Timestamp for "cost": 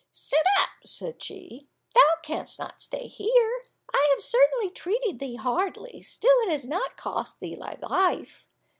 6.97-7.39